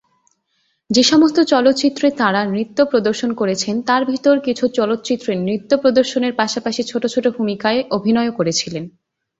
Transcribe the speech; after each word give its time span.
যে 0.89 1.03
সমস্ত 1.03 1.37
চলচ্চিত্রে 1.43 2.07
তাঁরা 2.11 2.41
নৃত্য 2.45 2.77
প্রদর্শন 2.85 3.29
করেছেন, 3.33 3.75
তার 3.81 4.01
ভিতর 4.05 4.35
কিছু 4.39 4.63
চলচ্চিত্রে 4.67 5.31
নৃত্য 5.35 5.71
প্রদর্শনের 5.77 6.33
পাশাপাশি 6.33 6.81
ছোটো 6.83 7.07
ছোটো 7.07 7.29
ভূমিকায় 7.31 7.79
অভিনয়ও 7.91 8.31
করেছিলেন। 8.31 8.83